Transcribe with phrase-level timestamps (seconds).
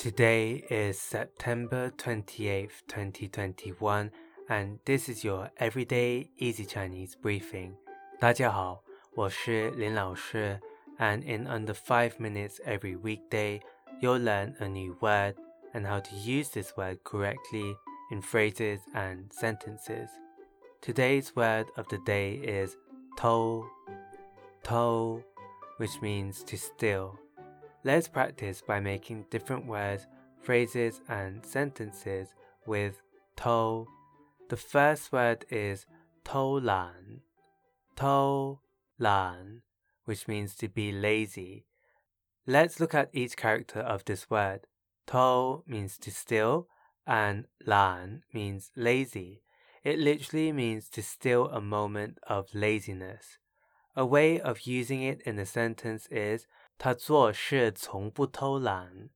[0.00, 4.10] Today is September 28th, 2021,
[4.48, 7.74] and this is your everyday easy Chinese briefing.
[8.18, 8.82] 大家好，
[9.14, 10.58] 我是林老师,
[10.98, 13.60] and in under 5 minutes every weekday,
[14.00, 15.34] you'll learn a new word
[15.74, 17.76] and how to use this word correctly
[18.10, 20.08] in phrases and sentences.
[20.80, 22.74] Today's word of the day is
[23.18, 23.66] to,
[24.62, 25.22] to,
[25.76, 27.18] which means to steal.
[27.82, 30.06] Let's practice by making different words,
[30.42, 32.34] phrases, and sentences
[32.66, 33.00] with
[33.36, 33.86] to.
[34.50, 35.86] The first word is
[36.24, 37.22] to lan,
[37.96, 38.58] to
[38.98, 39.62] lan,
[40.04, 41.64] which means to be lazy.
[42.46, 44.66] Let's look at each character of this word.
[45.06, 46.66] To means to steal,
[47.06, 49.42] and lan means lazy.
[49.84, 53.38] It literally means to steal a moment of laziness.
[53.96, 56.46] A way of using it in a sentence is
[56.79, 59.09] 他做事从不偷懒。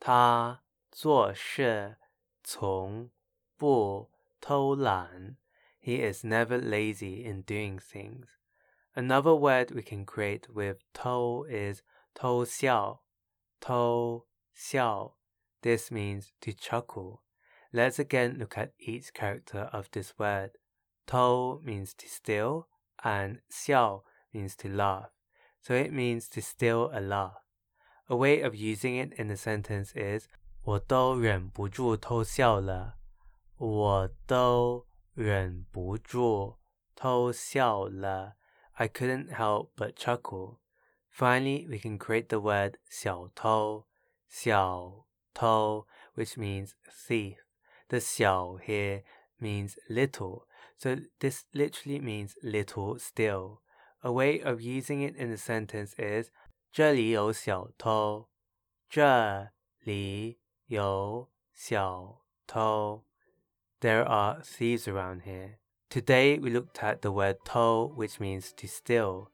[0.00, 1.98] 他做事
[2.42, 3.10] 从
[3.56, 4.10] 不
[4.40, 5.36] 偷懒。
[5.80, 8.26] He is never lazy in doing things.
[8.94, 11.82] Another word we can create with to is
[12.14, 13.02] 偷笑。
[13.60, 15.16] 偷笑.
[15.62, 17.22] This means to chuckle.
[17.72, 20.58] Let's again look at each character of this word.
[21.06, 22.68] To means to steal
[23.02, 25.10] and xiao means to laugh
[25.66, 27.42] so it means to steal a laugh.
[28.08, 30.28] A way of using it in a sentence is
[30.64, 32.98] 我都忍不住偷笑了。
[33.56, 36.58] 我都忍不住
[36.94, 38.36] 偷笑了。
[38.74, 40.58] I couldn't help but chuckle.
[41.10, 43.84] Finally, we can create the word 小偷,
[44.28, 47.36] 小偷, which means thief.
[47.88, 49.02] The 小 here
[49.38, 50.46] means little,
[50.76, 53.60] so this literally means little still.
[54.02, 56.30] A way of using it in a sentence is
[56.72, 58.28] 这里有小偷。
[58.88, 59.48] 这
[59.80, 63.04] 里有小偷。
[63.80, 65.58] There are thieves around here.
[65.88, 69.28] Today we looked at the word to, which means to steal.